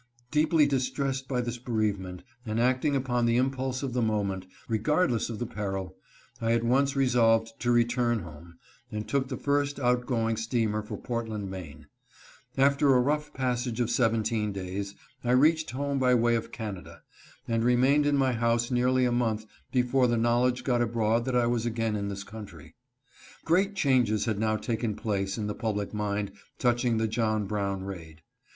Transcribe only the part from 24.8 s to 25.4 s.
place